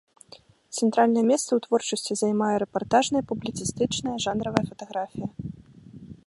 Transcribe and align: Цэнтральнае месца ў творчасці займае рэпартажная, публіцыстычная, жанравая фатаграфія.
Цэнтральнае 0.77 1.23
месца 1.31 1.47
ў 1.53 1.59
творчасці 1.65 2.13
займае 2.21 2.55
рэпартажная, 2.63 3.23
публіцыстычная, 3.33 4.15
жанравая 4.27 4.65
фатаграфія. 4.73 5.27